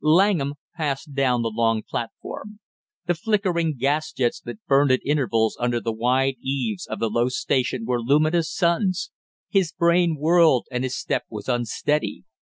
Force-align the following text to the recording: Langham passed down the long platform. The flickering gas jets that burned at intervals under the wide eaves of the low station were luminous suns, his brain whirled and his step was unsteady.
Langham 0.03 0.55
passed 0.75 1.13
down 1.13 1.43
the 1.43 1.51
long 1.53 1.83
platform. 1.87 2.59
The 3.05 3.13
flickering 3.13 3.77
gas 3.77 4.11
jets 4.11 4.39
that 4.41 4.65
burned 4.65 4.89
at 4.89 5.01
intervals 5.05 5.55
under 5.59 5.79
the 5.79 5.93
wide 5.93 6.37
eaves 6.41 6.87
of 6.87 6.97
the 6.97 7.07
low 7.07 7.29
station 7.29 7.85
were 7.85 8.01
luminous 8.01 8.51
suns, 8.51 9.11
his 9.51 9.71
brain 9.71 10.15
whirled 10.17 10.65
and 10.71 10.83
his 10.83 10.97
step 10.97 11.25
was 11.29 11.47
unsteady. 11.47 12.23